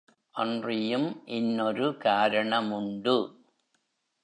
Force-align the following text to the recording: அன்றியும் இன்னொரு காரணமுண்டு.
அன்றியும் 0.31 1.21
இன்னொரு 1.25 1.89
காரணமுண்டு. 1.91 3.15